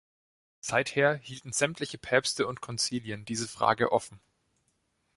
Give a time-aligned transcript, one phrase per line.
[0.61, 4.19] Seither hielten sämtliche Päpste und Konzilien diese Frage offen.